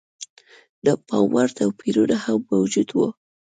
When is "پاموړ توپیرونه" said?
1.07-2.15